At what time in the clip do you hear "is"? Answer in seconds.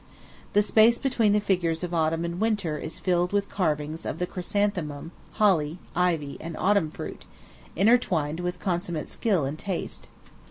2.79-2.97